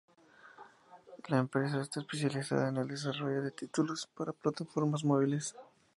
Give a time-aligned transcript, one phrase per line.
[1.27, 5.55] La empresa está especializada en el desarrollo de títulos para plataformas móviles.